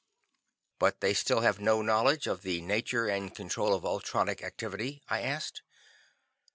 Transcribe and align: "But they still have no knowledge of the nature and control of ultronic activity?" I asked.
"But 0.79 0.99
they 0.99 1.13
still 1.13 1.41
have 1.41 1.59
no 1.59 1.83
knowledge 1.83 2.25
of 2.25 2.41
the 2.41 2.59
nature 2.61 3.05
and 3.07 3.35
control 3.35 3.75
of 3.75 3.83
ultronic 3.85 4.41
activity?" 4.41 5.03
I 5.07 5.21
asked. 5.21 5.61